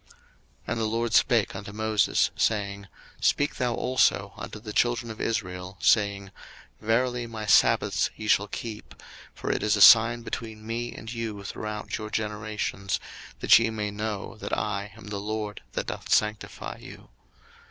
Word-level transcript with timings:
02:031:012 0.01 0.17
And 0.65 0.79
the 0.79 0.85
LORD 0.85 1.13
spake 1.13 1.55
unto 1.55 1.71
Moses, 1.71 2.31
saying, 2.35 2.87
02:031:013 3.19 3.23
Speak 3.25 3.55
thou 3.57 3.75
also 3.75 4.33
unto 4.35 4.59
the 4.59 4.73
children 4.73 5.11
of 5.11 5.21
Israel, 5.21 5.77
saying, 5.79 6.31
Verily 6.81 7.27
my 7.27 7.45
sabbaths 7.45 8.09
ye 8.15 8.27
shall 8.27 8.47
keep: 8.47 8.95
for 9.35 9.51
it 9.51 9.61
is 9.61 9.75
a 9.75 9.79
sign 9.81 10.23
between 10.23 10.65
me 10.65 10.91
and 10.91 11.13
you 11.13 11.43
throughout 11.43 11.99
your 11.99 12.09
generations; 12.09 12.99
that 13.41 13.59
ye 13.59 13.69
may 13.69 13.91
know 13.91 14.33
that 14.37 14.57
I 14.57 14.91
am 14.97 15.09
the 15.09 15.17
LORD 15.19 15.61
that 15.73 15.85
doth 15.85 16.11
sanctify 16.11 16.79
you. 16.79 17.09